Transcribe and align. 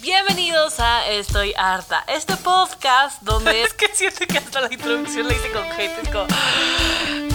Bienvenidos 0.00 0.78
a 0.78 1.08
Estoy 1.08 1.52
Harta, 1.56 2.04
este 2.06 2.36
podcast 2.36 3.20
donde 3.22 3.62
es 3.64 3.74
que 3.74 3.88
siento 3.92 4.26
que 4.26 4.38
hasta 4.38 4.60
la 4.60 4.72
introducción 4.72 5.26
la 5.26 5.34
hice 5.34 5.50
con 5.50 5.64
gente, 5.72 6.00
es 6.02 6.08
como... 6.08 6.26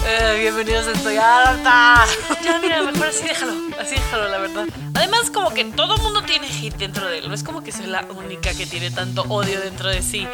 eh, 0.06 0.38
bienvenidos 0.40 0.86
a 0.86 0.92
Estoy 0.92 1.16
Harta. 1.16 2.06
Ya, 2.42 2.58
mira, 2.58 2.82
mejor 2.82 3.08
así 3.08 3.24
déjalo, 3.24 3.52
así 3.78 3.94
déjalo, 3.94 4.28
la 4.28 4.38
verdad. 4.38 4.66
Además, 4.94 5.30
como 5.30 5.50
que 5.52 5.64
todo 5.66 5.98
mundo 5.98 6.22
tiene 6.22 6.46
hate 6.46 6.76
dentro 6.76 7.06
de 7.08 7.18
él, 7.18 7.28
no 7.28 7.34
es 7.34 7.42
como 7.42 7.62
que 7.62 7.70
soy 7.70 7.86
la 7.86 8.02
única 8.04 8.54
que 8.54 8.66
tiene 8.66 8.90
tanto 8.90 9.22
odio 9.28 9.60
dentro 9.60 9.90
de 9.90 10.02
sí. 10.02 10.26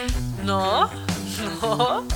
¿No? 0.44 0.88
¿No? 1.62 2.06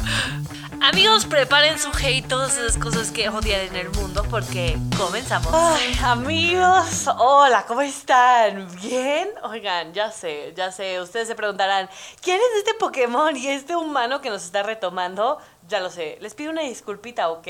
Amigos, 0.81 1.27
preparen 1.27 1.79
su 1.79 1.91
hate, 1.91 2.27
todas 2.27 2.57
esas 2.59 2.77
cosas 2.77 3.11
que 3.11 3.29
odian 3.29 3.61
en 3.61 3.77
el 3.77 3.91
mundo, 3.91 4.25
porque 4.31 4.77
comenzamos. 4.97 5.53
Ay, 5.53 5.97
amigos, 6.03 7.09
hola, 7.19 7.65
¿cómo 7.67 7.81
están? 7.81 8.69
¿Bien? 8.77 9.29
Oigan, 9.43 9.93
ya 9.93 10.11
sé, 10.11 10.53
ya 10.57 10.71
sé, 10.73 11.01
ustedes 11.01 11.29
se 11.29 11.35
preguntarán, 11.35 11.89
¿quién 12.21 12.37
es 12.37 12.59
este 12.59 12.75
Pokémon 12.75 13.37
y 13.37 13.49
este 13.49 13.77
humano 13.77 14.21
que 14.21 14.31
nos 14.31 14.45
está 14.45 14.63
retomando? 14.63 15.39
Ya 15.69 15.81
lo 15.81 15.91
sé, 15.91 16.19
les 16.21 16.35
pido 16.35 16.51
una 16.51 16.63
disculpita, 16.63 17.31
¿ok? 17.31 17.49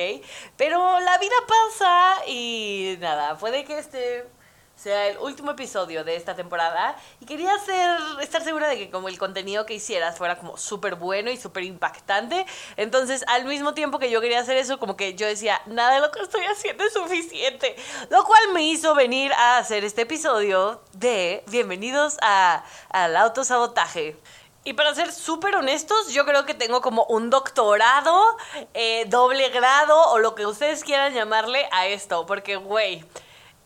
Pero 0.56 1.00
la 1.00 1.18
vida 1.18 1.34
pasa 1.46 2.26
y 2.28 2.96
nada, 3.00 3.36
puede 3.38 3.64
que 3.64 3.78
este 3.78 4.26
sea 4.84 5.06
el 5.06 5.16
último 5.16 5.52
episodio 5.52 6.04
de 6.04 6.14
esta 6.14 6.34
temporada 6.34 6.94
y 7.18 7.24
quería 7.24 7.54
hacer, 7.54 7.98
estar 8.20 8.44
segura 8.44 8.68
de 8.68 8.76
que 8.76 8.90
como 8.90 9.08
el 9.08 9.18
contenido 9.18 9.64
que 9.64 9.72
hicieras 9.72 10.18
fuera 10.18 10.36
como 10.36 10.58
súper 10.58 10.96
bueno 10.96 11.30
y 11.30 11.38
súper 11.38 11.64
impactante. 11.64 12.44
Entonces, 12.76 13.24
al 13.28 13.46
mismo 13.46 13.72
tiempo 13.72 13.98
que 13.98 14.10
yo 14.10 14.20
quería 14.20 14.40
hacer 14.40 14.58
eso, 14.58 14.78
como 14.78 14.94
que 14.94 15.14
yo 15.14 15.26
decía, 15.26 15.58
nada 15.64 15.94
de 15.94 16.00
lo 16.00 16.10
que 16.10 16.20
estoy 16.20 16.44
haciendo 16.44 16.84
es 16.84 16.92
suficiente. 16.92 17.74
Lo 18.10 18.24
cual 18.24 18.52
me 18.52 18.62
hizo 18.62 18.94
venir 18.94 19.32
a 19.32 19.56
hacer 19.56 19.84
este 19.84 20.02
episodio 20.02 20.82
de 20.92 21.42
Bienvenidos 21.46 22.18
a, 22.20 22.62
al 22.90 23.16
autosabotaje. 23.16 24.18
Y 24.64 24.74
para 24.74 24.94
ser 24.94 25.12
súper 25.12 25.54
honestos, 25.56 26.12
yo 26.12 26.26
creo 26.26 26.44
que 26.44 26.52
tengo 26.52 26.82
como 26.82 27.04
un 27.04 27.30
doctorado, 27.30 28.36
eh, 28.74 29.06
doble 29.08 29.48
grado 29.48 29.98
o 30.10 30.18
lo 30.18 30.34
que 30.34 30.44
ustedes 30.44 30.84
quieran 30.84 31.14
llamarle 31.14 31.66
a 31.72 31.86
esto. 31.86 32.26
Porque, 32.26 32.56
güey, 32.56 33.02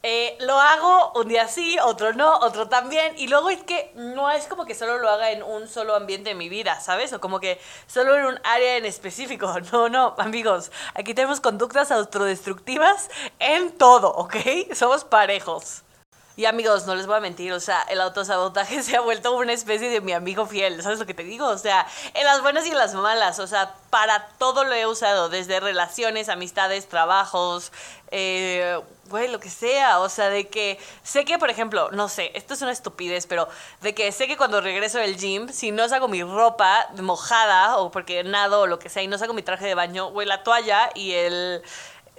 eh, 0.03 0.37
lo 0.41 0.59
hago 0.59 1.13
un 1.17 1.29
día 1.29 1.49
sí, 1.49 1.77
otro 1.85 2.13
no, 2.13 2.39
otro 2.39 2.69
también. 2.69 3.15
Y 3.17 3.27
luego 3.29 3.51
es 3.51 3.63
que 3.65 3.93
no 3.97 4.31
es 4.31 4.47
como 4.47 4.65
que 4.65 4.75
solo 4.75 4.99
lo 4.99 5.09
haga 5.09 5.33
en 5.33 5.43
un 5.43 5.69
solo 5.69 5.95
ambiente 5.95 6.31
de 6.31 6.35
mi 6.35 6.49
vida, 6.49 6.81
¿sabes? 6.81 7.13
O 7.13 7.21
como 7.21 7.41
que 7.41 7.61
solo 7.87 8.17
en 8.17 8.27
un 8.27 8.41
área 8.45 8.77
en 8.77 8.85
específico. 8.85 9.55
No, 9.73 9.89
no, 9.89 10.15
amigos. 10.19 10.73
Aquí 10.95 11.15
tenemos 11.15 11.41
conductas 11.41 11.91
autodestructivas 11.91 13.11
en 13.39 13.77
todo, 13.77 14.09
¿ok? 14.09 14.37
Somos 14.73 15.05
parejos. 15.05 15.83
Y 16.39 16.47
amigos, 16.47 16.87
no 16.87 16.95
les 16.95 17.09
voy 17.09 17.17
a 17.17 17.21
mentir, 17.21 17.53
o 17.53 17.59
sea, 17.59 17.83
el 17.91 18.01
autosabotaje 18.01 18.81
se 18.85 18.97
ha 18.97 19.01
vuelto 19.01 19.35
una 19.35 19.53
especie 19.53 19.91
de 19.91 20.01
mi 20.01 20.13
amigo 20.13 20.47
fiel, 20.47 20.81
¿sabes 20.85 21.01
lo 21.01 21.05
que 21.05 21.13
te 21.13 21.25
digo? 21.25 21.49
O 21.49 21.59
sea, 21.59 21.85
en 22.15 22.25
las 22.25 22.43
buenas 22.43 22.65
y 22.65 22.71
en 22.71 22.79
las 22.79 22.95
malas, 22.95 23.41
o 23.41 23.49
sea, 23.49 23.75
para 23.91 24.29
todo 24.39 24.63
lo 24.63 24.73
he 24.73 24.87
usado, 24.87 25.31
desde 25.31 25.59
relaciones, 25.59 26.29
amistades, 26.29 26.89
trabajos, 26.89 27.73
eh, 28.13 28.81
güey, 29.09 29.27
lo 29.27 29.41
que 29.41 29.51
sea, 29.51 29.99
o 29.99 30.09
sea, 30.09 30.31
de 30.31 30.47
que 30.47 30.79
sé 31.03 31.25
que, 31.25 31.39
por 31.39 31.51
ejemplo, 31.51 31.91
no 31.91 32.09
sé, 32.09 32.31
esto 32.35 32.55
es 32.55 32.63
una 32.63 32.71
estupidez, 32.71 33.27
pero 33.27 33.49
de 33.81 33.93
que 33.97 34.13
sé 34.13 34.29
que 34.29 34.37
cuando 34.37 34.61
regreso 34.61 34.99
del 34.99 35.17
gym, 35.17 35.49
si 35.49 35.73
no 35.73 35.89
saco 35.89 36.07
mi 36.07 36.23
ropa 36.23 36.87
mojada 37.03 37.79
o 37.79 37.91
porque 37.91 38.23
nado 38.23 38.61
o 38.61 38.67
lo 38.69 38.79
que 38.79 38.91
sea 38.91 39.03
y 39.03 39.09
no 39.09 39.19
saco 39.19 39.35
mi 39.35 39.43
traje 39.43 39.67
de 39.67 39.75
baño, 39.75 40.11
güey, 40.11 40.25
la 40.25 40.45
toalla 40.45 40.89
y 40.95 41.15
el 41.15 41.65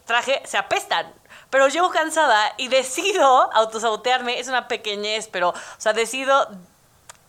traje 0.03 0.41
se 0.43 0.57
apestan. 0.57 1.13
Pero 1.49 1.67
llego 1.67 1.89
cansada 1.89 2.53
y 2.57 2.67
decido 2.67 3.51
autosabotearme. 3.53 4.39
Es 4.39 4.47
una 4.47 4.67
pequeñez, 4.67 5.27
pero, 5.27 5.49
o 5.49 5.55
sea, 5.77 5.93
decido 5.93 6.47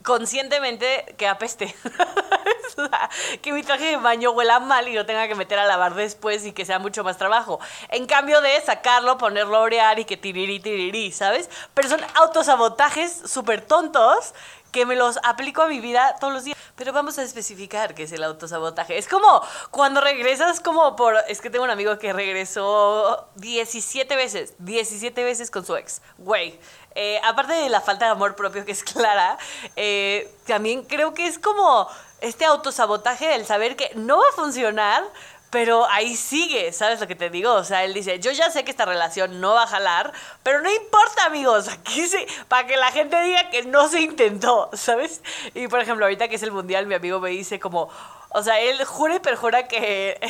conscientemente 0.03 1.15
que 1.19 1.29
apeste. 1.29 1.75
Que 3.43 3.53
mi 3.53 3.63
traje 3.63 3.85
de 3.85 3.97
baño 3.97 4.31
huela 4.31 4.61
mal 4.61 4.89
y 4.89 4.95
lo 4.95 5.05
tenga 5.05 5.29
que 5.29 5.35
meter 5.35 5.59
a 5.59 5.67
lavar 5.67 5.95
después 5.95 6.47
y 6.47 6.53
que 6.53 6.65
sea 6.65 6.79
mucho 6.79 7.05
más 7.05 7.19
trabajo. 7.19 7.59
En 7.89 8.07
cambio 8.07 8.41
de 8.41 8.59
sacarlo, 8.63 9.19
ponerlo 9.19 9.57
a 9.57 9.61
orear 9.61 9.99
y 9.99 10.05
que 10.05 10.17
tiriri, 10.17 10.61
tiriri, 10.61 11.13
¿sabes? 11.13 11.51
Pero 11.75 11.89
son 11.89 12.01
autosabotajes 12.15 13.13
súper 13.27 13.61
tontos 13.61 14.35
que 14.71 14.87
me 14.87 14.97
los 14.97 15.19
aplico 15.23 15.63
a 15.63 15.69
mi 15.69 15.81
vida 15.81 16.17
todos 16.21 16.33
los 16.33 16.45
días. 16.45 16.57
Pero 16.77 16.93
vamos 16.93 17.19
a 17.19 17.23
especificar 17.23 17.95
qué 17.95 18.05
es 18.05 18.13
el 18.13 18.25
autosabotaje. 18.25 18.97
Es 18.97 19.07
como 19.07 19.43
cuando 19.71 20.01
regresas 20.01 20.61
como 20.61 20.97
por... 20.97 21.15
Es 21.29 21.41
que 21.41 21.51
tengo 21.51 21.65
un 21.65 21.71
amigo 21.71 21.99
que 21.99 22.13
regresó 22.13 23.29
17 23.37 24.17
veces, 24.17 24.55
17 24.59 25.23
veces 25.23 25.51
con 25.51 25.67
su 25.67 25.77
ex. 25.77 26.01
Güey. 26.19 26.59
Eh, 26.95 27.21
aparte 27.25 27.53
de 27.53 27.69
la 27.69 27.81
falta 27.81 28.07
de 28.07 28.13
amor 28.13 28.35
propio 28.35 28.65
que 28.65 28.73
es 28.73 28.83
clara, 28.83 29.39
eh, 29.77 30.35
también 30.47 30.83
creo 30.85 31.15
que 31.15 31.27
es 31.27 31.39
como 31.39 31.89
este 32.21 32.45
autosabotaje 32.45 33.29
del 33.29 33.47
saber 33.47 33.77
que 33.77 33.93
no 33.95 34.19
va 34.19 34.25
a 34.29 34.33
funcionar, 34.33 35.05
pero 35.51 35.87
ahí 35.91 36.17
sigue, 36.17 36.73
¿sabes 36.73 37.01
lo 37.01 37.09
que 37.09 37.17
te 37.17 37.29
digo? 37.29 37.53
O 37.53 37.65
sea, 37.65 37.85
él 37.85 37.93
dice, 37.93 38.21
yo 38.21 38.31
ya 38.31 38.51
sé 38.51 38.65
que 38.65 38.71
esta 38.71 38.85
relación 38.85 39.41
no 39.41 39.55
va 39.55 39.65
a 39.65 39.67
jalar, 39.67 40.13
pero 40.43 40.61
no 40.61 40.73
importa, 40.73 41.27
amigos, 41.27 41.69
aquí 41.69 42.07
sí, 42.07 42.25
para 42.49 42.67
que 42.67 42.77
la 42.77 42.93
gente 42.93 43.21
diga 43.23 43.51
que 43.51 43.65
no 43.65 43.89
se 43.89 44.01
intentó, 44.01 44.71
¿sabes? 44.75 45.23
Y 45.55 45.67
por 45.69 45.81
ejemplo, 45.81 46.07
ahorita 46.07 46.29
que 46.29 46.37
es 46.37 46.43
el 46.43 46.53
mundial, 46.53 46.87
mi 46.87 46.95
amigo 46.95 47.19
me 47.21 47.31
dice 47.31 47.59
como, 47.59 47.91
o 48.33 48.43
sea, 48.45 48.61
él 48.61 48.85
jura 48.85 49.17
y 49.17 49.19
perjura 49.19 49.67
que, 49.67 50.21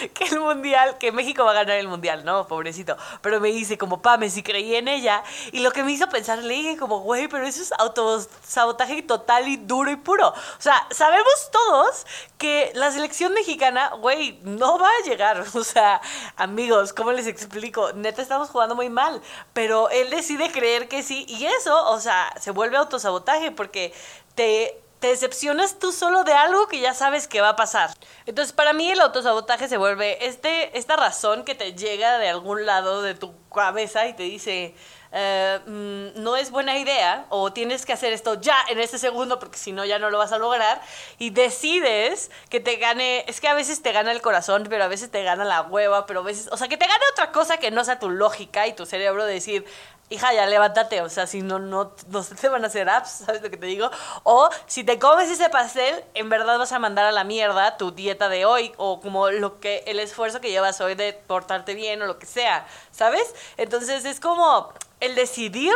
que 0.14 0.24
el 0.24 0.40
mundial, 0.40 0.98
que 0.98 1.12
México 1.12 1.44
va 1.44 1.52
a 1.52 1.54
ganar 1.54 1.76
el 1.76 1.88
mundial, 1.88 2.24
¿no? 2.24 2.46
Pobrecito. 2.46 2.96
Pero 3.22 3.40
me 3.40 3.48
dice 3.48 3.78
como, 3.78 4.02
Pame, 4.02 4.28
si 4.28 4.42
creí 4.42 4.74
en 4.74 4.86
ella. 4.86 5.22
Y 5.52 5.60
lo 5.60 5.70
que 5.70 5.82
me 5.82 5.92
hizo 5.92 6.08
pensar, 6.10 6.38
le 6.38 6.54
dije 6.54 6.76
como, 6.76 7.00
güey, 7.00 7.26
pero 7.26 7.46
eso 7.46 7.62
es 7.62 7.72
autosabotaje 7.72 9.02
total 9.02 9.48
y 9.48 9.56
duro 9.56 9.90
y 9.90 9.96
puro. 9.96 10.28
O 10.28 10.60
sea, 10.60 10.86
sabemos 10.90 11.50
todos 11.50 12.06
que 12.36 12.70
la 12.74 12.90
selección 12.92 13.32
mexicana, 13.32 13.92
güey, 13.98 14.40
no 14.42 14.78
va 14.78 14.88
a 14.88 15.08
llegar. 15.08 15.44
O 15.58 15.64
sea, 15.64 16.00
amigos, 16.36 16.92
¿cómo 16.92 17.12
les 17.12 17.26
explico? 17.26 17.92
Neta, 17.92 18.22
estamos 18.22 18.48
jugando 18.50 18.76
muy 18.76 18.90
mal. 18.90 19.20
Pero 19.54 19.90
él 19.90 20.10
decide 20.10 20.52
creer 20.52 20.88
que 20.88 21.02
sí. 21.02 21.24
Y 21.28 21.46
eso, 21.46 21.90
o 21.90 21.98
sea, 21.98 22.32
se 22.38 22.52
vuelve 22.52 22.76
autosabotaje 22.76 23.50
porque 23.50 23.92
te 24.34 24.80
te 25.00 25.08
decepcionas 25.08 25.78
tú 25.78 25.92
solo 25.92 26.24
de 26.24 26.32
algo 26.32 26.66
que 26.66 26.80
ya 26.80 26.94
sabes 26.94 27.28
que 27.28 27.40
va 27.40 27.50
a 27.50 27.56
pasar. 27.56 27.90
Entonces, 28.26 28.52
para 28.52 28.72
mí 28.72 28.90
el 28.90 29.00
autosabotaje 29.00 29.68
se 29.68 29.76
vuelve 29.76 30.26
este, 30.26 30.76
esta 30.76 30.96
razón 30.96 31.44
que 31.44 31.54
te 31.54 31.74
llega 31.74 32.18
de 32.18 32.28
algún 32.28 32.66
lado 32.66 33.02
de 33.02 33.14
tu 33.14 33.32
cabeza 33.48 34.06
y 34.06 34.14
te 34.14 34.24
dice, 34.24 34.74
eh, 35.10 35.60
mm, 35.66 36.22
no 36.22 36.36
es 36.36 36.50
buena 36.50 36.76
idea 36.78 37.26
o 37.30 37.52
tienes 37.52 37.86
que 37.86 37.94
hacer 37.94 38.12
esto 38.12 38.38
ya 38.40 38.56
en 38.68 38.78
este 38.78 38.98
segundo 38.98 39.38
porque 39.38 39.56
si 39.56 39.72
no 39.72 39.86
ya 39.86 39.98
no 39.98 40.10
lo 40.10 40.18
vas 40.18 40.32
a 40.32 40.38
lograr 40.38 40.82
y 41.18 41.30
decides 41.30 42.30
que 42.50 42.60
te 42.60 42.76
gane, 42.76 43.24
es 43.26 43.40
que 43.40 43.48
a 43.48 43.54
veces 43.54 43.82
te 43.82 43.92
gana 43.92 44.12
el 44.12 44.20
corazón, 44.20 44.66
pero 44.68 44.84
a 44.84 44.88
veces 44.88 45.10
te 45.10 45.22
gana 45.22 45.44
la 45.44 45.62
hueva, 45.62 46.06
pero 46.06 46.20
a 46.20 46.24
veces, 46.24 46.48
o 46.52 46.56
sea, 46.56 46.68
que 46.68 46.76
te 46.76 46.86
gane 46.86 47.00
otra 47.12 47.32
cosa 47.32 47.56
que 47.56 47.70
no 47.70 47.84
sea 47.84 47.98
tu 47.98 48.10
lógica 48.10 48.66
y 48.66 48.74
tu 48.74 48.84
cerebro 48.84 49.24
decir, 49.24 49.64
hija, 50.10 50.32
ya 50.32 50.46
levántate, 50.46 51.02
o 51.02 51.08
sea, 51.08 51.26
si 51.26 51.42
no, 51.42 51.58
no, 51.58 51.92
no 52.08 52.24
te 52.24 52.48
van 52.48 52.64
a 52.64 52.68
hacer 52.68 52.88
apps, 52.88 53.24
¿sabes 53.26 53.42
lo 53.42 53.50
que 53.50 53.56
te 53.56 53.66
digo? 53.66 53.90
O 54.22 54.48
si 54.66 54.84
te 54.84 54.98
comes 54.98 55.30
ese 55.30 55.48
pastel, 55.50 56.04
en 56.14 56.28
verdad 56.28 56.58
vas 56.58 56.72
a 56.72 56.78
mandar 56.78 57.06
a 57.06 57.12
la 57.12 57.24
mierda 57.24 57.76
tu 57.76 57.92
dieta 57.92 58.28
de 58.28 58.44
hoy, 58.44 58.72
o 58.76 59.00
como 59.00 59.30
lo 59.30 59.60
que, 59.60 59.84
el 59.86 60.00
esfuerzo 60.00 60.40
que 60.40 60.50
llevas 60.50 60.80
hoy 60.80 60.94
de 60.94 61.12
portarte 61.12 61.74
bien, 61.74 62.00
o 62.02 62.06
lo 62.06 62.18
que 62.18 62.26
sea, 62.26 62.66
¿sabes? 62.90 63.34
Entonces 63.56 64.04
es 64.04 64.20
como 64.20 64.72
el 65.00 65.14
decidir 65.14 65.74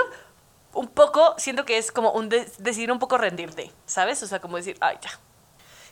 un 0.74 0.88
poco, 0.88 1.34
siento 1.38 1.64
que 1.64 1.78
es 1.78 1.92
como 1.92 2.12
un 2.12 2.28
decidir 2.28 2.90
un 2.90 2.98
poco 2.98 3.18
rendirte, 3.18 3.70
¿sabes? 3.86 4.22
O 4.22 4.26
sea, 4.26 4.40
como 4.40 4.56
decir, 4.56 4.76
ay, 4.80 4.96
ya, 5.02 5.10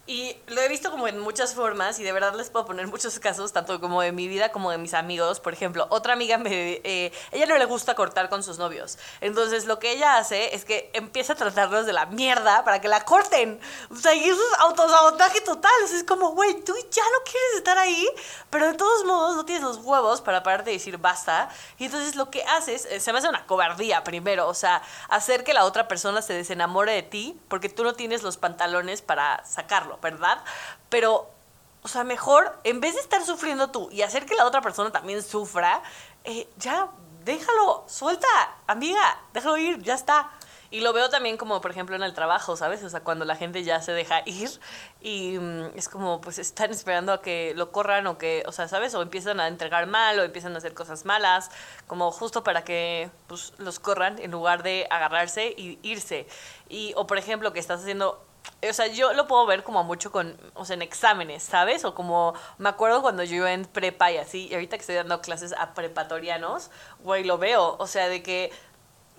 y 0.07 0.37
lo 0.49 0.61
he 0.61 0.69
visto 0.69 0.91
como 0.91 1.07
en 1.07 1.21
muchas 1.21 1.55
formas 1.55 2.01
y 2.01 2.03
de 2.03 2.13
verdad 2.13 2.35
les 2.35 2.51
puedo 2.51 2.67
poner 2.67 2.89
muchos 2.89 3.21
casos, 3.21 3.53
tanto 3.53 3.81
como 3.81 4.03
de 4.03 4.11
mi 4.11 4.27
vida 4.27 4.51
como 4.51 4.71
de 4.71 4.79
mis 4.79 4.93
amigos. 4.95 5.39
Por 5.39 5.53
ejemplo, 5.53 5.87
otra 5.91 6.15
amiga 6.15 6.37
me... 6.37 6.81
Eh, 6.83 7.13
ella 7.31 7.47
no 7.47 7.57
le 7.57 7.65
gusta 7.65 7.95
cortar 7.95 8.29
con 8.29 8.43
sus 8.43 8.59
novios. 8.59 8.99
Entonces 9.21 9.67
lo 9.67 9.79
que 9.79 9.93
ella 9.93 10.17
hace 10.17 10.55
es 10.55 10.65
que 10.65 10.91
empieza 10.95 11.35
a 11.35 11.37
tratarlos 11.37 11.87
de 11.87 11.93
la 11.93 12.07
mierda 12.07 12.65
para 12.65 12.81
que 12.81 12.89
la 12.89 13.05
corten. 13.05 13.61
O 13.91 13.97
sea, 13.97 14.15
y 14.15 14.25
eso 14.25 14.41
es 14.41 14.61
autosabotaje 14.61 15.43
total. 15.43 15.71
O 15.85 15.87
sea, 15.87 15.99
es 15.99 16.05
como, 16.05 16.31
güey, 16.31 16.61
tú 16.65 16.75
ya 16.91 17.05
no 17.05 17.25
quieres 17.25 17.57
estar 17.57 17.79
ahí, 17.79 18.09
pero 18.51 18.67
de 18.67 18.75
todos 18.75 19.05
modos 19.05 19.37
no 19.37 19.45
tienes 19.45 19.63
los 19.63 19.77
huevos 19.79 20.21
para 20.23 20.43
pararte 20.43 20.71
y 20.71 20.75
decir 20.75 20.99
basta. 20.99 21.51
Y 21.79 21.85
entonces 21.85 22.17
lo 22.17 22.31
que 22.31 22.43
haces, 22.45 22.87
eh, 22.87 23.01
se 23.01 23.13
me 23.13 23.19
hace 23.19 23.29
una 23.29 23.47
cobardía 23.47 24.03
primero. 24.03 24.49
O 24.49 24.55
sea, 24.55 24.83
hacer 25.09 25.45
que 25.45 25.55
la 25.55 25.65
otra 25.65 25.87
persona 25.87 26.21
se 26.21 26.33
desenamore 26.33 26.93
de 26.93 27.03
ti 27.03 27.41
porque 27.49 27.69
tú 27.69 27.85
no 27.85 27.95
tienes 27.95 28.23
los 28.23 28.37
pantalones 28.39 29.03
para 29.03 29.45
sacarlo. 29.45 29.90
¿Verdad? 30.01 30.43
Pero, 30.89 31.31
o 31.83 31.89
sea, 31.89 32.05
mejor, 32.05 32.59
en 32.65 32.81
vez 32.81 32.95
de 32.95 33.01
estar 33.01 33.25
sufriendo 33.25 33.71
tú 33.71 33.89
y 33.91 34.03
hacer 34.03 34.27
que 34.27 34.35
la 34.35 34.47
otra 34.47 34.61
persona 34.61 34.91
también 34.91 35.23
sufra, 35.23 35.83
eh, 36.25 36.49
ya, 36.59 36.89
déjalo, 37.25 37.85
suelta, 37.87 38.29
amiga, 38.67 39.19
déjalo 39.33 39.57
ir, 39.57 39.83
ya 39.83 39.95
está. 39.95 40.31
Y 40.73 40.81
lo 40.81 40.93
veo 40.93 41.11
también 41.11 41.37
como, 41.37 41.61
por 41.61 41.73
ejemplo, 41.73 41.97
en 41.97 42.03
el 42.05 42.15
trabajo, 42.15 42.57
¿sabes? 42.57 42.83
O 42.85 42.89
sea, 42.89 43.01
cuando 43.01 43.25
la 43.25 43.35
gente 43.35 43.65
ya 43.65 43.83
se 43.83 43.91
deja 43.93 44.23
ir 44.25 44.51
y 45.01 45.37
mm, 45.37 45.73
es 45.75 45.89
como, 45.89 46.21
pues 46.21 46.39
están 46.39 46.71
esperando 46.71 47.13
a 47.13 47.21
que 47.21 47.55
lo 47.57 47.73
corran 47.73 48.07
o 48.07 48.19
que, 48.19 48.45
o 48.47 48.53
sea, 48.53 48.69
¿sabes? 48.69 48.95
O 48.95 49.03
empiezan 49.03 49.41
a 49.41 49.49
entregar 49.49 49.89
mal 49.89 50.21
o 50.21 50.23
empiezan 50.23 50.55
a 50.55 50.59
hacer 50.59 50.73
cosas 50.73 51.05
malas, 51.05 51.51
como 51.89 52.13
justo 52.13 52.45
para 52.45 52.63
que 52.63 53.11
pues, 53.27 53.53
los 53.59 53.81
corran 53.81 54.21
en 54.21 54.31
lugar 54.31 54.63
de 54.63 54.87
agarrarse 54.91 55.55
y 55.57 55.81
irse. 55.83 56.29
Y, 56.69 56.93
o 56.97 57.07
por 57.07 57.19
ejemplo, 57.19 57.53
que 57.53 57.59
estás 57.59 57.81
haciendo 57.81 58.25
o 58.69 58.73
sea, 58.73 58.87
yo 58.89 59.13
lo 59.13 59.27
puedo 59.27 59.47
ver 59.47 59.63
como 59.63 59.85
mucho 59.85 60.13
con, 60.13 60.37
o 60.55 60.65
sea, 60.65 60.75
en 60.75 60.83
exámenes, 60.83 61.43
¿sabes? 61.43 61.85
O 61.85 61.95
como, 61.95 62.35
me 62.59 62.69
acuerdo 62.69 63.03
cuando 63.03 63.25
yo 63.25 63.37
iba 63.37 63.53
en 63.53 63.65
prepa 63.65 64.11
y 64.13 64.19
así, 64.19 64.49
y 64.49 64.55
ahorita 64.55 64.77
que 64.77 64.81
estoy 64.81 64.97
dando 64.97 65.21
clases 65.21 65.55
a 65.57 65.73
prepatorianos, 65.75 66.71
güey, 67.01 67.25
lo 67.25 67.39
veo, 67.39 67.77
o 67.79 67.87
sea, 67.87 68.09
de 68.09 68.23
que 68.23 68.53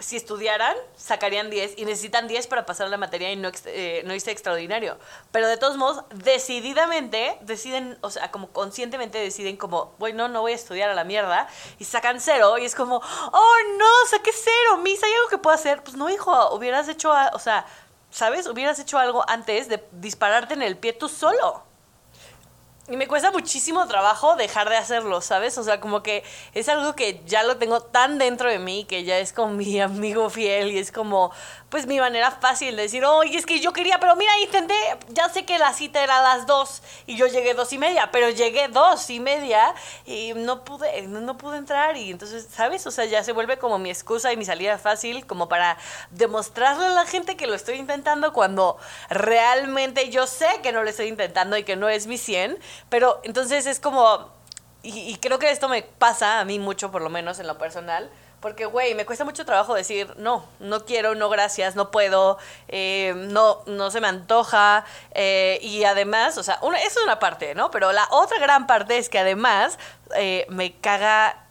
si 0.02 0.16
estudiaran, 0.16 0.76
sacarían 0.96 1.50
10 1.50 1.76
y 1.78 1.86
necesitan 1.86 2.28
10 2.28 2.48
para 2.48 2.66
pasar 2.66 2.90
la 2.90 2.98
materia 2.98 3.32
y 3.32 3.36
no, 3.36 3.52
eh, 3.66 4.02
no 4.06 4.16
hice 4.16 4.32
extraordinario. 4.32 4.98
Pero 5.32 5.48
de 5.48 5.58
todos 5.58 5.78
modos, 5.78 6.04
decididamente, 6.10 7.38
deciden, 7.42 7.98
o 8.02 8.10
sea, 8.10 8.32
como 8.32 8.50
conscientemente 8.50 9.20
deciden 9.20 9.58
como, 9.58 9.94
bueno, 10.00 10.28
no 10.28 10.42
voy 10.42 10.54
a 10.54 10.56
estudiar 10.56 10.90
a 10.90 10.96
la 10.96 11.04
mierda 11.04 11.48
y 11.78 11.86
sacan 11.86 12.20
cero 12.20 12.58
y 12.58 12.66
es 12.66 12.74
como, 12.74 12.98
oh 12.98 13.56
no, 13.78 14.08
saqué 14.10 14.32
cero, 14.34 14.78
Miss, 14.82 15.04
¿hay 15.04 15.14
algo 15.14 15.30
que 15.30 15.38
puedo 15.38 15.56
hacer? 15.56 15.84
Pues 15.84 15.96
no, 15.96 16.10
hijo, 16.10 16.56
hubieras 16.56 16.88
hecho, 16.88 17.14
o 17.34 17.40
sea, 17.40 17.66
¿sabes? 18.12 18.46
Hubieras 18.48 18.78
hecho 18.80 19.00
algo 19.00 19.24
antes 19.28 19.68
de 19.68 19.84
dispararte 19.94 20.54
en 20.54 20.62
el 20.62 20.78
pie 20.78 20.94
tú 20.94 21.10
solo. 21.10 21.71
Y 22.89 22.98
me 22.98 23.07
cuesta 23.07 23.30
muchísimo 23.30 23.88
trabajo 23.88 24.36
dejar 24.36 24.68
de 24.68 24.75
hacerlo, 24.75 25.22
¿sabes? 25.22 25.56
O 25.60 25.63
sea, 25.63 25.80
como 25.80 26.01
que 26.01 26.24
es 26.56 26.68
algo 26.68 26.95
que 26.95 27.22
ya 27.28 27.44
lo 27.44 27.57
tengo 27.57 27.80
tan 27.80 28.18
dentro 28.18 28.50
de 28.50 28.57
mí 28.57 28.86
que 28.86 29.04
ya 29.04 29.19
es 29.19 29.33
como 29.33 29.54
mi 29.54 29.80
amigo 29.80 30.31
fiel 30.31 30.72
y 30.72 30.80
es 30.80 30.92
como, 30.92 31.31
pues 31.69 31.86
mi 31.86 32.00
manera 32.00 32.31
fácil 32.31 32.75
de 32.75 32.81
decir, 32.81 33.06
oye, 33.06 33.38
es 33.38 33.45
que 33.45 33.60
yo 33.60 33.72
quería, 33.72 34.00
pero 34.00 34.16
mira, 34.16 34.31
intenté, 34.44 34.74
ya 35.10 35.30
sé 35.30 35.45
que 35.45 35.60
la 35.60 35.74
cita 35.74 36.04
era 36.04 36.19
a 36.19 36.38
las 36.38 36.48
dos 36.48 36.81
y 37.06 37.16
yo 37.16 37.28
llegué 37.28 37.54
dos 37.54 37.72
y 37.72 37.78
media, 37.78 38.10
pero 38.12 38.30
llegué 38.30 38.68
dos 38.68 39.10
y 39.12 39.19
media 39.19 39.75
y 40.06 40.34
no 40.36 40.66
pude, 40.66 41.04
no, 41.04 41.38
pude 41.38 41.57
entrar 41.57 41.95
y 41.95 42.10
entonces, 42.10 42.48
¿sabes? 42.51 42.86
O 42.88 42.92
sea, 42.92 43.06
ya 43.06 43.24
se 43.24 43.31
vuelve 43.31 43.60
como 43.60 43.77
mi 43.77 43.92
excusa 43.92 44.34
y 44.34 44.38
mi 44.38 44.44
salida 44.44 44.80
fácil 44.80 45.27
como 45.27 45.48
para 45.48 45.77
demostrarle 46.10 46.88
a 46.88 46.89
la 46.89 47.06
gente 47.06 47.38
que 47.38 47.45
lo 47.45 47.54
estoy 47.54 47.75
intentando 47.75 48.34
cuando 48.34 48.77
realmente 49.10 50.10
yo 50.10 50.25
sé 50.25 50.48
que 50.63 50.72
no 50.72 50.84
lo 50.84 50.89
estoy 50.89 51.07
intentando 51.07 51.56
y 51.57 51.63
que 51.63 51.75
no 51.75 51.88
es 51.88 52.07
mi 52.07 52.18
100, 52.18 52.60
pero 52.90 53.20
entonces 53.24 53.66
es 53.66 53.80
como, 53.80 54.32
y, 54.84 55.16
creo 55.18 55.40
que 55.40 55.52
esto 55.52 55.70
me 55.70 55.84
pasa 55.84 56.40
a 56.40 56.46
mí 56.46 56.60
mucho, 56.60 56.92
por 56.92 57.02
lo 57.02 57.10
menos 57.10 57.40
en 57.40 57.48
lo 57.48 57.58
personal, 57.58 58.10
porque, 58.40 58.66
güey, 58.66 58.96
me 58.96 59.06
cuesta 59.06 59.24
mucho 59.24 59.46
trabajo 59.46 59.76
decir, 59.76 60.16
no, 60.18 60.44
no 60.60 60.84
quiero, 60.86 61.14
no 61.14 61.30
gracias, 61.30 61.76
no 61.76 61.92
puedo, 61.92 62.40
eh, 62.68 63.14
no, 63.16 63.62
no 63.68 63.92
se 63.92 64.02
me 64.02 64.08
antoja. 64.08 64.84
Eh, 65.14 65.60
y 65.62 65.84
además, 65.84 66.40
o 66.40 66.44
sea, 66.44 66.58
una, 66.64 66.80
eso 66.80 67.00
es 67.00 67.06
una 67.06 67.20
parte, 67.20 67.54
¿no? 67.54 67.70
Pero 67.70 67.92
la 67.92 68.08
otra 68.10 68.40
gran 68.40 68.66
parte 68.66 68.98
es 68.98 69.10
que 69.10 69.20
además 69.20 69.78
eh, 70.16 70.48
me 70.50 70.74
caga 70.74 71.46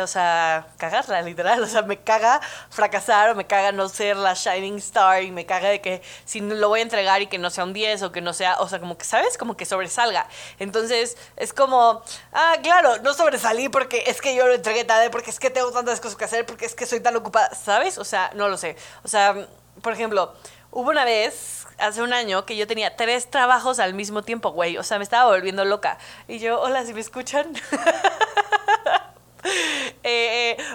o 0.00 0.06
sea, 0.06 0.66
cagarla, 0.78 1.22
literal. 1.22 1.62
O 1.62 1.66
sea, 1.66 1.82
me 1.82 1.98
caga 1.98 2.40
fracasar 2.70 3.30
o 3.30 3.34
me 3.34 3.46
caga 3.46 3.72
no 3.72 3.88
ser 3.88 4.16
la 4.16 4.34
shining 4.34 4.76
star 4.76 5.22
y 5.22 5.30
me 5.30 5.46
caga 5.46 5.68
de 5.68 5.80
que 5.80 6.02
si 6.24 6.40
lo 6.40 6.68
voy 6.68 6.80
a 6.80 6.82
entregar 6.82 7.22
y 7.22 7.26
que 7.26 7.38
no 7.38 7.50
sea 7.50 7.64
un 7.64 7.72
10 7.72 8.02
o 8.02 8.12
que 8.12 8.20
no 8.20 8.32
sea, 8.32 8.56
o 8.60 8.68
sea, 8.68 8.80
como 8.80 8.96
que, 8.98 9.04
¿sabes? 9.04 9.38
Como 9.38 9.56
que 9.56 9.64
sobresalga. 9.64 10.26
Entonces, 10.58 11.16
es 11.36 11.52
como, 11.52 12.02
ah, 12.32 12.56
claro, 12.62 12.98
no 13.02 13.14
sobresalí 13.14 13.68
porque 13.68 14.04
es 14.06 14.20
que 14.20 14.34
yo 14.34 14.46
lo 14.46 14.54
entregué 14.54 14.84
tarde, 14.84 15.10
porque 15.10 15.30
es 15.30 15.38
que 15.38 15.50
tengo 15.50 15.70
tantas 15.72 16.00
cosas 16.00 16.16
que 16.16 16.24
hacer, 16.24 16.46
porque 16.46 16.66
es 16.66 16.74
que 16.74 16.86
soy 16.86 17.00
tan 17.00 17.16
ocupada, 17.16 17.54
¿sabes? 17.54 17.98
O 17.98 18.04
sea, 18.04 18.30
no 18.34 18.48
lo 18.48 18.56
sé. 18.56 18.76
O 19.02 19.08
sea, 19.08 19.34
por 19.82 19.92
ejemplo, 19.92 20.34
hubo 20.70 20.90
una 20.90 21.04
vez 21.04 21.66
hace 21.78 22.02
un 22.02 22.12
año 22.12 22.46
que 22.46 22.56
yo 22.56 22.66
tenía 22.66 22.96
tres 22.96 23.30
trabajos 23.30 23.78
al 23.78 23.94
mismo 23.94 24.22
tiempo, 24.22 24.50
güey. 24.50 24.76
O 24.78 24.82
sea, 24.82 24.98
me 24.98 25.04
estaba 25.04 25.30
volviendo 25.30 25.64
loca. 25.64 25.98
Y 26.28 26.38
yo, 26.38 26.60
hola, 26.60 26.84
si 26.84 26.94
me 26.94 27.00
escuchan. 27.00 27.52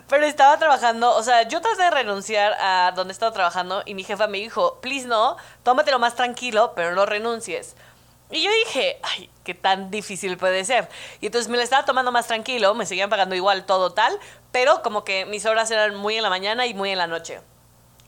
Pero 0.10 0.26
estaba 0.26 0.58
trabajando, 0.58 1.16
o 1.16 1.22
sea, 1.22 1.44
yo 1.44 1.62
traté 1.62 1.84
de 1.84 1.92
renunciar 1.92 2.54
a 2.60 2.92
donde 2.96 3.14
estaba 3.14 3.32
trabajando 3.32 3.84
y 3.86 3.94
mi 3.94 4.04
jefa 4.04 4.28
me 4.28 4.40
dijo, 4.40 4.80
please 4.82 5.08
no, 5.08 5.38
tómatelo 5.62 6.00
más 6.00 6.16
tranquilo, 6.16 6.74
pero 6.76 6.96
no 6.96 7.06
renuncies. 7.06 7.76
Y 8.32 8.44
yo 8.44 8.52
dije, 8.66 9.00
ay, 9.04 9.30
qué 9.44 9.54
tan 9.54 9.92
difícil 9.92 10.38
puede 10.38 10.66
ser. 10.66 10.90
Y 11.22 11.28
entonces 11.28 11.50
me 11.50 11.58
la 11.58 11.64
estaba 11.64 11.86
tomando 11.86 12.12
más 12.12 12.28
tranquilo, 12.28 12.74
me 12.74 12.88
seguían 12.88 13.10
pagando 13.10 13.36
igual 13.36 13.66
todo 13.66 13.92
tal, 13.92 14.20
pero 14.52 14.82
como 14.82 15.04
que 15.04 15.26
mis 15.26 15.46
horas 15.46 15.70
eran 15.70 15.96
muy 15.96 16.16
en 16.16 16.24
la 16.24 16.30
mañana 16.30 16.66
y 16.66 16.74
muy 16.74 16.90
en 16.90 16.98
la 16.98 17.08
noche. 17.08 17.42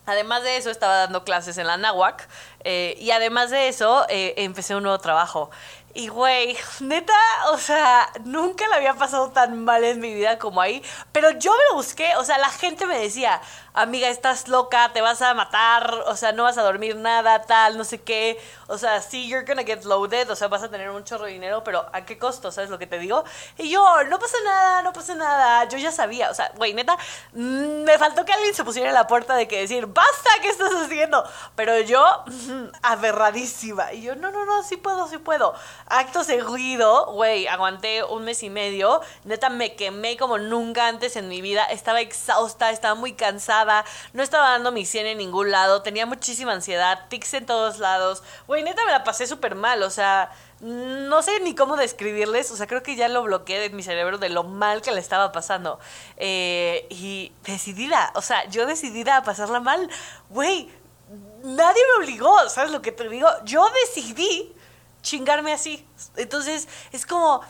Además 0.07 0.42
de 0.44 0.57
eso, 0.57 0.71
estaba 0.71 0.95
dando 0.95 1.24
clases 1.24 1.57
en 1.59 1.68
la 1.68 1.77
NAWAC 1.77 2.27
eh, 2.63 2.95
y 3.00 3.12
además 3.12 3.51
de 3.51 3.68
eso, 3.68 4.06
eh, 4.09 4.33
empecé 4.38 4.75
un 4.75 4.83
nuevo 4.83 4.98
trabajo. 4.98 5.51
Y 5.93 6.07
güey, 6.07 6.57
neta, 6.79 7.13
o 7.51 7.57
sea, 7.57 8.09
nunca 8.23 8.67
le 8.69 8.75
había 8.75 8.93
pasado 8.93 9.31
tan 9.31 9.65
mal 9.65 9.83
en 9.83 9.99
mi 9.99 10.13
vida 10.13 10.39
como 10.39 10.61
ahí. 10.61 10.81
Pero 11.11 11.31
yo 11.31 11.51
me 11.51 11.63
lo 11.69 11.75
busqué, 11.75 12.15
o 12.15 12.23
sea, 12.23 12.38
la 12.38 12.49
gente 12.49 12.85
me 12.85 12.97
decía, 12.97 13.41
amiga, 13.73 14.07
estás 14.07 14.47
loca, 14.47 14.91
te 14.93 15.01
vas 15.01 15.21
a 15.21 15.33
matar, 15.33 15.93
o 16.07 16.15
sea, 16.15 16.31
no 16.31 16.43
vas 16.43 16.57
a 16.57 16.63
dormir 16.63 16.95
nada, 16.95 17.41
tal, 17.43 17.77
no 17.77 17.83
sé 17.83 18.01
qué. 18.01 18.39
O 18.67 18.77
sea, 18.77 19.01
sí, 19.01 19.27
you're 19.27 19.45
gonna 19.45 19.63
get 19.63 19.83
loaded, 19.83 20.29
o 20.29 20.35
sea, 20.35 20.47
vas 20.47 20.63
a 20.63 20.69
tener 20.69 20.89
un 20.89 21.03
chorro 21.03 21.25
de 21.25 21.31
dinero, 21.31 21.63
pero 21.63 21.85
¿a 21.91 22.05
qué 22.05 22.17
costo? 22.17 22.51
¿Sabes 22.51 22.69
lo 22.69 22.79
que 22.79 22.88
te 22.88 22.97
digo? 22.97 23.23
Y 23.57 23.69
yo, 23.69 23.85
no 24.05 24.17
pasa 24.17 24.38
nada, 24.45 24.81
no 24.83 24.93
pasa 24.93 25.15
nada. 25.15 25.65
Yo 25.65 25.77
ya 25.77 25.91
sabía, 25.91 26.29
o 26.29 26.33
sea, 26.33 26.51
güey, 26.55 26.73
neta, 26.73 26.97
mm, 27.33 27.83
me 27.83 27.97
faltó 27.97 28.23
que 28.23 28.33
alguien 28.33 28.53
se 28.53 28.63
pusiera 28.63 28.89
en 28.89 28.95
la 28.95 29.07
puerta 29.07 29.35
de 29.35 29.47
que 29.47 29.59
decir, 29.59 29.88
basta, 29.88 30.29
¿qué 30.41 30.49
estás 30.49 30.71
haciendo? 30.73 31.23
Pero 31.55 31.79
yo, 31.81 32.03
aberradísima. 32.81 33.91
Y 33.93 34.03
yo, 34.03 34.15
no, 34.15 34.31
no, 34.31 34.45
no, 34.45 34.63
sí 34.63 34.77
puedo, 34.77 35.07
sí 35.07 35.17
puedo. 35.17 35.53
Acto 35.93 36.23
seguido, 36.23 37.07
güey, 37.07 37.47
aguanté 37.47 38.01
un 38.05 38.23
mes 38.23 38.43
y 38.43 38.49
medio. 38.49 39.01
Neta, 39.25 39.49
me 39.49 39.75
quemé 39.75 40.15
como 40.15 40.38
nunca 40.38 40.88
antes 40.88 41.17
en 41.17 41.27
mi 41.27 41.41
vida. 41.41 41.65
Estaba 41.65 41.99
exhausta, 41.99 42.71
estaba 42.71 42.95
muy 42.95 43.11
cansada. 43.11 43.83
No 44.13 44.23
estaba 44.23 44.51
dando 44.51 44.71
mi 44.71 44.85
100 44.85 45.07
en 45.07 45.17
ningún 45.17 45.51
lado. 45.51 45.81
Tenía 45.81 46.05
muchísima 46.05 46.53
ansiedad, 46.53 47.07
tics 47.09 47.33
en 47.33 47.45
todos 47.45 47.79
lados. 47.79 48.23
Güey, 48.47 48.63
neta, 48.63 48.85
me 48.85 48.93
la 48.93 49.03
pasé 49.03 49.27
súper 49.27 49.55
mal. 49.55 49.83
O 49.83 49.89
sea, 49.89 50.31
no 50.61 51.21
sé 51.23 51.41
ni 51.41 51.55
cómo 51.55 51.75
describirles, 51.75 52.51
o 52.51 52.55
sea, 52.55 52.67
creo 52.67 52.83
que 52.83 52.95
ya 52.95 53.09
lo 53.09 53.23
bloqueé 53.23 53.59
de 53.59 53.71
mi 53.71 53.83
cerebro 53.83 54.17
de 54.17 54.29
lo 54.29 54.43
mal 54.43 54.81
que 54.81 54.91
le 54.91 55.01
estaba 55.01 55.33
pasando. 55.33 55.77
Eh, 56.15 56.88
y 56.89 57.33
decidida, 57.43 58.13
o 58.15 58.21
sea, 58.21 58.47
yo 58.49 58.65
decidida 58.65 59.17
a 59.17 59.23
pasarla 59.23 59.59
mal, 59.59 59.89
güey, 60.29 60.69
nadie 61.43 61.81
me 61.97 62.05
obligó, 62.05 62.47
¿sabes 62.47 62.71
lo 62.71 62.81
que 62.81 62.91
te 62.91 63.09
digo? 63.09 63.27
Yo 63.43 63.67
decidí 63.85 64.55
chingarme 65.01 65.53
así. 65.53 65.86
Entonces, 66.15 66.68
es 66.92 67.06
como, 67.06 67.42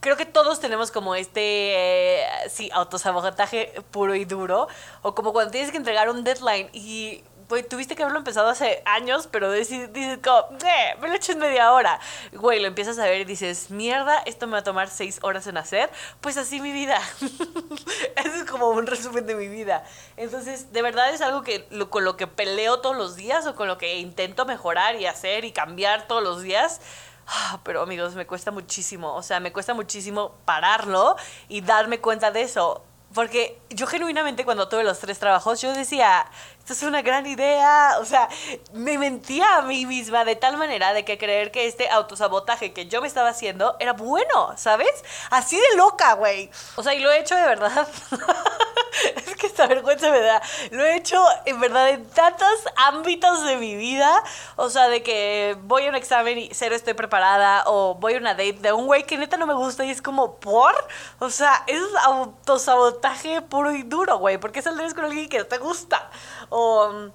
creo 0.00 0.16
que 0.16 0.26
todos 0.26 0.60
tenemos 0.60 0.90
como 0.90 1.14
este, 1.14 2.20
eh, 2.22 2.26
sí, 2.48 2.70
autosabotaje 2.72 3.72
puro 3.90 4.14
y 4.14 4.24
duro, 4.24 4.68
o 5.02 5.14
como 5.14 5.32
cuando 5.32 5.50
tienes 5.50 5.70
que 5.70 5.78
entregar 5.78 6.10
un 6.10 6.24
deadline 6.24 6.68
y 6.72 7.24
güey, 7.48 7.62
tuviste 7.62 7.94
que 7.94 8.02
haberlo 8.02 8.18
empezado 8.18 8.48
hace 8.48 8.82
años, 8.84 9.28
pero 9.30 9.50
dices, 9.52 9.90
como, 10.22 10.58
eh, 10.64 10.96
me 11.00 11.08
lo 11.08 11.14
echo 11.14 11.32
en 11.32 11.38
media 11.38 11.72
hora. 11.72 12.00
Güey, 12.32 12.60
lo 12.60 12.68
empiezas 12.68 12.98
a 12.98 13.04
ver 13.04 13.20
y 13.20 13.24
dices, 13.24 13.70
mierda, 13.70 14.18
esto 14.26 14.46
me 14.46 14.52
va 14.52 14.58
a 14.58 14.64
tomar 14.64 14.88
seis 14.88 15.18
horas 15.22 15.46
en 15.46 15.56
hacer. 15.56 15.90
Pues 16.20 16.36
así 16.36 16.60
mi 16.60 16.72
vida. 16.72 17.00
Eso 18.16 18.34
es 18.34 18.44
como 18.44 18.70
un 18.70 18.86
resumen 18.86 19.26
de 19.26 19.34
mi 19.34 19.48
vida. 19.48 19.84
Entonces, 20.16 20.72
de 20.72 20.82
verdad 20.82 21.10
es 21.10 21.20
algo 21.20 21.42
que 21.42 21.66
con 21.90 22.04
lo 22.04 22.16
que 22.16 22.26
peleo 22.26 22.80
todos 22.80 22.96
los 22.96 23.16
días 23.16 23.46
o 23.46 23.54
con 23.54 23.68
lo 23.68 23.78
que 23.78 23.98
intento 23.98 24.46
mejorar 24.46 24.96
y 24.96 25.06
hacer 25.06 25.44
y 25.44 25.52
cambiar 25.52 26.06
todos 26.06 26.22
los 26.22 26.42
días. 26.42 26.80
Ah, 27.26 27.60
pero 27.64 27.82
amigos, 27.82 28.14
me 28.14 28.26
cuesta 28.26 28.50
muchísimo. 28.50 29.14
O 29.14 29.22
sea, 29.22 29.40
me 29.40 29.52
cuesta 29.52 29.74
muchísimo 29.74 30.34
pararlo 30.44 31.16
y 31.48 31.60
darme 31.60 32.00
cuenta 32.00 32.30
de 32.30 32.42
eso. 32.42 32.84
Porque 33.14 33.58
yo 33.70 33.86
genuinamente 33.86 34.44
cuando 34.44 34.68
tuve 34.68 34.82
los 34.82 34.98
tres 34.98 35.18
trabajos, 35.20 35.60
yo 35.60 35.72
decía, 35.72 36.26
esto 36.58 36.72
es 36.72 36.82
una 36.82 37.00
gran 37.02 37.26
idea. 37.26 37.96
O 38.00 38.04
sea, 38.04 38.28
me 38.72 38.98
mentía 38.98 39.56
a 39.56 39.62
mí 39.62 39.86
misma 39.86 40.24
de 40.24 40.34
tal 40.34 40.56
manera 40.56 40.92
de 40.92 41.04
que 41.04 41.16
creer 41.16 41.52
que 41.52 41.66
este 41.66 41.88
autosabotaje 41.88 42.72
que 42.72 42.86
yo 42.86 43.00
me 43.00 43.06
estaba 43.06 43.28
haciendo 43.28 43.76
era 43.78 43.92
bueno, 43.92 44.54
¿sabes? 44.56 44.90
Así 45.30 45.56
de 45.56 45.76
loca, 45.76 46.14
güey. 46.14 46.50
O 46.74 46.82
sea, 46.82 46.94
y 46.94 46.98
lo 46.98 47.12
he 47.12 47.20
hecho 47.20 47.36
de 47.36 47.42
verdad. 47.42 47.86
vergüenza 49.66 50.10
me 50.10 50.20
da. 50.20 50.42
Lo 50.70 50.84
he 50.84 50.96
hecho 50.96 51.22
en 51.44 51.60
verdad 51.60 51.90
en 51.90 52.06
tantos 52.06 52.48
ámbitos 52.76 53.44
de 53.44 53.56
mi 53.56 53.74
vida. 53.76 54.22
O 54.56 54.70
sea, 54.70 54.88
de 54.88 55.02
que 55.02 55.56
voy 55.62 55.86
a 55.86 55.88
un 55.88 55.94
examen 55.94 56.38
y 56.38 56.50
cero 56.52 56.74
estoy 56.74 56.94
preparada. 56.94 57.64
O 57.66 57.94
voy 57.94 58.14
a 58.14 58.18
una 58.18 58.34
date 58.34 58.58
de 58.60 58.72
un 58.72 58.86
güey 58.86 59.04
que 59.04 59.16
neta 59.16 59.36
no 59.36 59.46
me 59.46 59.54
gusta 59.54 59.84
y 59.84 59.90
es 59.90 60.02
como, 60.02 60.36
¿por? 60.36 60.74
O 61.18 61.30
sea, 61.30 61.64
es 61.66 61.82
autosabotaje 62.04 63.42
puro 63.42 63.72
y 63.72 63.82
duro, 63.82 64.18
güey. 64.18 64.38
¿Por 64.38 64.52
qué 64.52 64.62
saldrías 64.62 64.94
con 64.94 65.04
alguien 65.04 65.28
que 65.28 65.38
no 65.38 65.46
te 65.46 65.58
gusta? 65.58 66.10
O... 66.50 67.10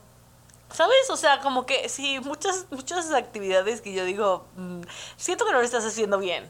¿Sabes? 0.71 1.09
O 1.09 1.17
sea, 1.17 1.39
como 1.41 1.65
que 1.65 1.89
sí, 1.89 2.19
muchas, 2.19 2.67
muchas 2.69 3.11
actividades 3.11 3.81
que 3.81 3.91
yo 3.91 4.05
digo, 4.05 4.45
mm, 4.55 4.81
siento 5.17 5.45
que 5.45 5.51
no 5.51 5.57
lo 5.57 5.63
estás 5.63 5.83
haciendo 5.83 6.19
bien. 6.19 6.47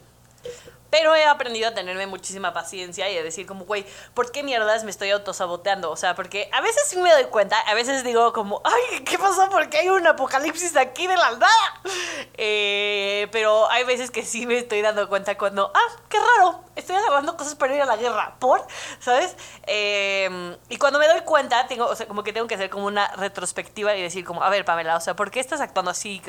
Pero 0.90 1.14
he 1.14 1.24
aprendido 1.24 1.68
a 1.68 1.74
tenerme 1.74 2.06
muchísima 2.06 2.52
paciencia 2.52 3.08
y 3.10 3.16
a 3.16 3.22
decir 3.22 3.46
como, 3.46 3.64
güey, 3.64 3.86
¿por 4.14 4.32
qué 4.32 4.42
mierdas 4.42 4.84
me 4.84 4.90
estoy 4.90 5.10
autosaboteando? 5.10 5.90
O 5.90 5.96
sea, 5.96 6.14
porque 6.14 6.48
a 6.52 6.60
veces 6.60 6.82
sí 6.88 6.96
me 6.98 7.12
doy 7.12 7.24
cuenta, 7.24 7.58
a 7.60 7.74
veces 7.74 8.02
digo 8.04 8.32
como, 8.32 8.60
ay, 8.64 9.04
¿qué 9.04 9.18
pasó? 9.18 9.48
Porque 9.50 9.78
hay 9.78 9.88
un 9.88 10.06
apocalipsis 10.06 10.76
aquí 10.76 11.06
de 11.06 11.16
la 11.16 11.30
nada. 11.32 11.50
Eh, 12.34 13.28
pero 13.32 13.70
hay 13.70 13.84
veces 13.84 14.10
que 14.10 14.24
sí 14.24 14.46
me 14.46 14.58
estoy 14.58 14.82
dando 14.82 15.08
cuenta 15.08 15.36
cuando, 15.38 15.70
ah, 15.74 15.96
qué 16.08 16.18
raro, 16.18 16.64
estoy 16.74 16.96
agarrando 16.96 17.36
cosas 17.36 17.54
para 17.54 17.74
ir 17.74 17.82
a 17.82 17.86
la 17.86 17.96
guerra. 17.96 18.36
¿Por? 18.38 18.66
¿Sabes? 18.98 19.36
Em, 19.66 20.56
y 20.68 20.76
cuando 20.78 20.98
me 20.98 21.06
doy 21.06 21.20
cuenta, 21.20 21.66
tengo, 21.66 21.86
o 21.86 21.94
sea, 21.94 22.06
como 22.06 22.22
que 22.22 22.32
tengo 22.32 22.46
que 22.46 22.54
hacer 22.54 22.70
como 22.70 22.86
una 22.86 23.08
retrospectiva 23.16 23.94
y 23.94 24.02
decir 24.02 24.24
como, 24.24 24.42
a 24.42 24.50
ver, 24.50 24.64
Pamela, 24.64 24.96
o 24.96 25.00
sea, 25.00 25.14
¿por 25.14 25.30
qué 25.30 25.40
estás 25.40 25.60
actuando 25.60 25.90
así? 25.90 26.22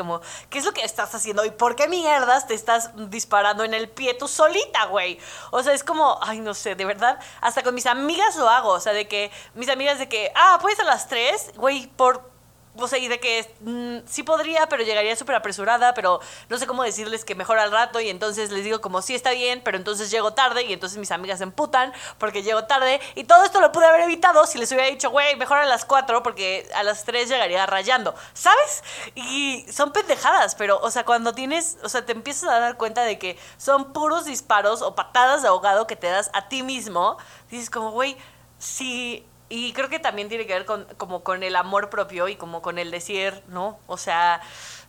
¿qué 0.50 0.60
es 0.60 0.66
lo 0.66 0.74
que 0.74 0.84
estás 0.84 1.14
haciendo? 1.16 1.46
¿Y 1.46 1.52
por 1.52 1.76
qué 1.76 1.88
mierdas 1.88 2.48
te 2.48 2.54
estás 2.54 2.92
disparando 3.10 3.64
en 3.64 3.74
el 3.74 3.90
pie 3.90 4.14
tú 4.14 4.28
solo? 4.28 4.51
Güey. 4.90 5.20
O 5.52 5.62
sea, 5.64 5.74
es 5.74 5.84
como, 5.84 6.20
ay, 6.22 6.40
no 6.40 6.54
sé, 6.54 6.76
de 6.76 6.86
verdad, 6.86 7.20
hasta 7.42 7.64
con 7.64 7.76
mis 7.76 7.86
amigas 7.86 8.36
lo 8.36 8.50
hago. 8.50 8.70
O 8.70 8.80
sea, 8.80 8.94
de 8.94 9.08
que 9.08 9.32
mis 9.54 9.70
amigas 9.70 10.00
de 10.00 10.10
que, 10.10 10.32
ah, 10.36 10.60
pues 10.62 10.80
a 10.80 10.84
las 10.84 11.08
3, 11.08 11.54
güey, 11.56 11.88
por 11.88 12.31
o 12.76 12.88
sea, 12.88 13.00
y 13.00 13.08
de 13.08 13.20
que 13.20 13.54
mm, 13.62 14.08
sí 14.08 14.24
podría, 14.24 14.68
pero 14.68 14.84
llegaría 14.84 15.16
súper 15.16 15.36
apresurada, 15.36 15.94
pero 15.94 16.22
no 16.50 16.58
sé 16.58 16.68
cómo 16.68 16.84
decirles 16.84 17.26
que 17.26 17.36
mejor 17.36 17.60
al 17.60 17.72
rato 17.72 18.00
y 18.00 18.10
entonces 18.10 18.52
les 18.52 18.64
digo 18.64 18.80
como 18.80 19.02
sí 19.02 19.14
está 19.14 19.32
bien, 19.32 19.62
pero 19.64 19.78
entonces 19.78 20.10
llego 20.10 20.34
tarde 20.34 20.64
y 20.64 20.74
entonces 20.74 20.98
mis 20.98 21.12
amigas 21.12 21.40
se 21.40 21.44
emputan 21.44 21.94
porque 22.18 22.44
llego 22.44 22.64
tarde 22.66 23.02
y 23.16 23.26
todo 23.26 23.44
esto 23.44 23.60
lo 23.60 23.72
pude 23.72 23.86
haber 23.86 24.02
evitado 24.02 24.46
si 24.46 24.58
les 24.58 24.72
hubiera 24.72 24.88
dicho, 24.88 25.10
güey, 25.10 25.36
mejor 25.36 25.58
a 25.58 25.66
las 25.66 25.86
4 25.86 26.24
porque 26.24 26.70
a 26.74 26.84
las 26.84 27.04
3 27.04 27.30
llegaría 27.30 27.66
rayando, 27.66 28.16
¿sabes? 28.34 28.84
Y 29.16 29.66
son 29.72 29.92
pendejadas, 29.92 30.56
pero, 30.56 30.80
o 30.80 30.92
sea, 30.92 31.04
cuando 31.04 31.34
tienes, 31.34 31.78
o 31.84 31.90
sea, 31.90 32.06
te 32.06 32.14
empiezas 32.14 32.50
a 32.50 32.60
dar 32.60 32.78
cuenta 32.78 33.04
de 33.04 33.20
que 33.20 33.38
son 33.58 33.92
puros 33.92 34.26
disparos 34.26 34.82
o 34.82 34.96
patadas 34.96 35.42
de 35.42 35.50
ahogado 35.50 35.88
que 35.88 35.96
te 35.96 36.08
das 36.08 36.30
a 36.34 36.48
ti 36.48 36.64
mismo, 36.64 37.18
dices 37.50 37.70
como, 37.70 37.92
güey, 37.92 38.18
si 38.58 39.26
y 39.52 39.74
creo 39.74 39.90
que 39.90 40.00
también 40.00 40.30
tiene 40.30 40.48
que 40.48 40.54
ver 40.54 40.66
con, 40.66 40.86
como 40.96 41.24
con 41.24 41.44
el 41.44 41.58
amor 41.58 41.90
propio 41.90 42.30
y 42.30 42.38
como 42.38 42.62
con 42.62 42.80
el 42.80 42.90
decir, 42.90 43.44
¿no? 43.50 43.78
O 43.86 43.98
sea, 43.98 44.42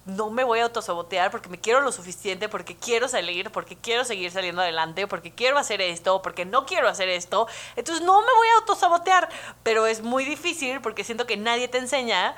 no 0.06 0.30
me 0.30 0.44
voy 0.44 0.60
a 0.60 0.64
autosabotear 0.64 1.32
porque 1.32 1.48
me 1.48 1.58
quiero 1.58 1.80
lo 1.80 1.90
suficiente, 1.90 2.48
porque 2.48 2.76
quiero 2.76 3.08
salir, 3.08 3.50
porque 3.50 3.76
quiero 3.76 4.04
seguir 4.04 4.30
saliendo 4.30 4.62
adelante, 4.62 5.08
porque 5.08 5.32
quiero 5.32 5.58
hacer 5.58 5.80
esto, 5.80 6.22
porque 6.22 6.44
no 6.44 6.64
quiero 6.64 6.88
hacer 6.88 7.08
esto. 7.08 7.48
Entonces 7.74 8.04
no 8.04 8.20
me 8.20 8.32
voy 8.32 8.48
a 8.54 8.60
autosabotear, 8.60 9.28
pero 9.64 9.86
es 9.86 10.00
muy 10.00 10.24
difícil 10.24 10.80
porque 10.80 11.02
siento 11.02 11.26
que 11.26 11.36
nadie 11.36 11.66
te 11.66 11.78
enseña 11.78 12.36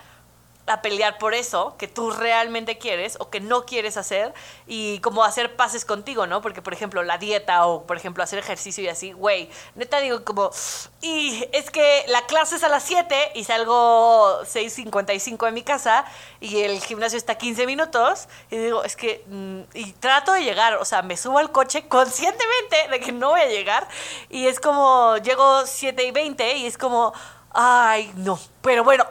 a 0.67 0.81
pelear 0.81 1.19
por 1.19 1.35
eso 1.35 1.75
que 1.79 1.89
tú 1.89 2.11
realmente 2.11 2.79
quieres 2.79 3.17
o 3.21 3.29
que 3.29 3.41
no 3.41 3.67
quieres 3.67 3.97
hacer 3.97 4.33
y 4.67 4.99
como 5.01 5.23
hacer 5.25 5.57
pases 5.57 5.85
contigo, 5.85 6.27
¿no? 6.27 6.41
Porque, 6.41 6.63
por 6.63 6.73
ejemplo, 6.73 7.03
la 7.03 7.19
dieta 7.19 7.67
o, 7.67 7.87
por 7.87 7.97
ejemplo, 7.97 8.23
hacer 8.23 8.39
ejercicio 8.39 8.83
y 8.83 8.89
así, 8.89 9.13
güey, 9.13 9.51
neta 9.75 10.01
digo 10.01 10.25
como, 10.25 10.51
y 11.03 11.47
es 11.53 11.71
que 11.71 12.05
la 12.09 12.25
clase 12.27 12.57
es 12.57 12.65
a 12.65 12.69
las 12.69 12.83
7 12.85 13.33
y 13.35 13.45
salgo 13.45 14.41
6.55 14.43 15.47
de 15.47 15.53
mi 15.53 15.63
casa 15.63 16.05
y 16.41 16.63
el 16.63 16.81
gimnasio 16.81 17.19
está 17.19 17.37
15 17.37 17.67
minutos 17.67 18.29
y 18.51 18.57
digo, 18.57 18.85
es 18.85 18.97
que, 18.97 19.23
mm, 19.29 19.61
y 19.75 19.93
trato 19.93 20.33
de 20.33 20.45
llegar, 20.45 20.75
o 20.77 20.85
sea, 20.85 21.03
me 21.03 21.17
subo 21.17 21.39
al 21.39 21.53
coche 21.53 21.89
conscientemente 21.89 22.89
de 22.91 23.01
que 23.01 23.13
no 23.13 23.31
voy 23.31 23.41
a 23.41 23.47
llegar 23.47 23.87
y 24.31 24.47
es 24.47 24.61
como, 24.61 25.19
llego 25.19 25.67
7 25.67 26.05
y 26.05 26.11
20 26.11 26.57
y 26.57 26.67
es 26.67 26.79
como, 26.79 27.13
ay, 27.53 28.11
no, 28.17 28.39
pero 28.63 28.83
bueno, 28.83 29.05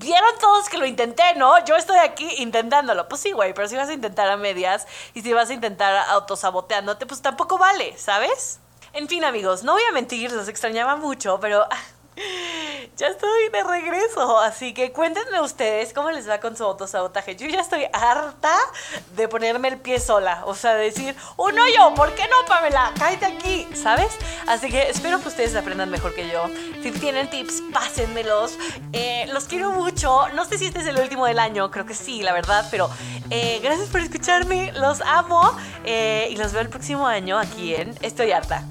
vieron 0.00 0.30
todos 0.40 0.68
que 0.68 0.78
lo 0.78 0.86
intenté, 0.86 1.34
¿no? 1.36 1.62
Yo 1.64 1.76
estoy 1.76 1.98
aquí 1.98 2.28
intentándolo. 2.38 3.08
Pues 3.08 3.20
sí, 3.20 3.32
güey, 3.32 3.52
pero 3.52 3.68
si 3.68 3.76
vas 3.76 3.88
a 3.88 3.92
intentar 3.92 4.28
a 4.28 4.36
medias 4.36 4.86
y 5.14 5.20
si 5.22 5.32
vas 5.32 5.50
a 5.50 5.52
intentar 5.52 5.94
autosaboteándote, 6.08 7.06
pues 7.06 7.20
tampoco 7.20 7.58
vale, 7.58 7.96
¿sabes? 7.98 8.58
En 8.92 9.08
fin, 9.08 9.24
amigos, 9.24 9.62
no 9.62 9.74
voy 9.74 9.82
a 9.88 9.92
mentir, 9.92 10.32
los 10.32 10.48
extrañaba 10.48 10.96
mucho, 10.96 11.38
pero 11.38 11.66
ya 12.96 13.06
estoy 13.06 13.48
de 13.50 13.62
regreso, 13.62 14.38
así 14.40 14.74
que 14.74 14.90
cuéntenme 14.90 15.40
ustedes 15.40 15.92
cómo 15.92 16.10
les 16.10 16.28
va 16.28 16.40
con 16.40 16.56
su 16.56 16.64
autosabotaje. 16.64 17.36
Yo 17.36 17.46
ya 17.46 17.60
estoy 17.60 17.86
harta 17.92 18.56
de 19.14 19.28
ponerme 19.28 19.68
el 19.68 19.78
pie 19.78 20.00
sola, 20.00 20.42
o 20.46 20.54
sea, 20.54 20.74
decir, 20.74 21.14
un 21.36 21.58
hoyo, 21.58 21.94
¿por 21.94 22.14
qué 22.14 22.26
no, 22.26 22.46
Pamela? 22.48 22.92
Cállate 22.98 23.26
aquí, 23.26 23.68
¿sabes? 23.74 24.12
Así 24.50 24.68
que 24.68 24.90
espero 24.90 25.20
que 25.20 25.28
ustedes 25.28 25.54
aprendan 25.54 25.90
mejor 25.90 26.12
que 26.12 26.28
yo. 26.28 26.42
Si 26.82 26.90
tienen 26.90 27.30
tips, 27.30 27.62
pásenmelos. 27.72 28.58
Eh, 28.92 29.26
los 29.32 29.44
quiero 29.44 29.70
mucho. 29.70 30.28
No 30.34 30.44
sé 30.44 30.58
si 30.58 30.66
este 30.66 30.80
es 30.80 30.88
el 30.88 30.98
último 30.98 31.24
del 31.26 31.38
año, 31.38 31.70
creo 31.70 31.86
que 31.86 31.94
sí, 31.94 32.20
la 32.22 32.32
verdad, 32.32 32.66
pero 32.68 32.90
eh, 33.30 33.60
gracias 33.62 33.88
por 33.90 34.00
escucharme, 34.00 34.72
los 34.72 35.02
amo 35.02 35.56
eh, 35.84 36.26
y 36.32 36.36
los 36.36 36.52
veo 36.52 36.62
el 36.62 36.68
próximo 36.68 37.06
año 37.06 37.38
aquí 37.38 37.76
en 37.76 37.94
Estoy 38.02 38.32
harta. 38.32 38.64